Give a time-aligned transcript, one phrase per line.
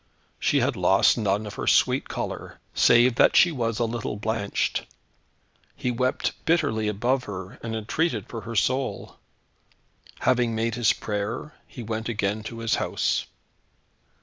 [0.39, 4.87] She had lost none of her sweet colour, save that she was a little blanched.
[5.75, 9.17] He wept bitterly above her, and entreated for her soul.
[10.21, 13.27] Having made his prayer, he went again to his house.